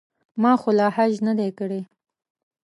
ما 0.41 0.51
خو 0.61 0.69
لا 0.79 0.87
حج 0.95 1.13
نه 1.27 1.33
دی 1.39 1.49
کړی. 1.59 1.81